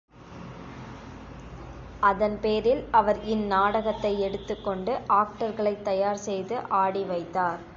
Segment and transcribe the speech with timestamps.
[2.01, 7.61] அதன் பேரில் அவர் இந் நாடகத்தை எடுத்துக் கொண்டு ஆக்டர்களைத் தயார் செய்து ஆடி வைத்தார்.